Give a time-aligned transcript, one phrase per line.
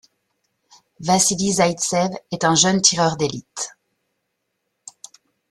[1.01, 3.77] Vassili Zaïtsev est un jeune tireur d'élite.